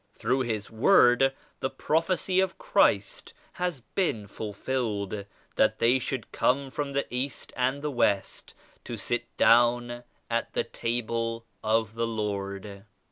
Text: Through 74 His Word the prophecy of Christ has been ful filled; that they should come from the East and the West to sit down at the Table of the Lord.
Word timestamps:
Through 0.15 0.39
74 0.45 0.53
His 0.55 0.71
Word 0.71 1.33
the 1.59 1.69
prophecy 1.69 2.39
of 2.39 2.57
Christ 2.57 3.35
has 3.53 3.81
been 3.93 4.25
ful 4.25 4.51
filled; 4.51 5.25
that 5.57 5.77
they 5.77 5.99
should 5.99 6.31
come 6.31 6.71
from 6.71 6.93
the 6.93 7.05
East 7.13 7.53
and 7.55 7.83
the 7.83 7.91
West 7.91 8.55
to 8.83 8.97
sit 8.97 9.27
down 9.37 10.03
at 10.27 10.53
the 10.53 10.63
Table 10.63 11.45
of 11.63 11.93
the 11.93 12.07
Lord. 12.07 12.83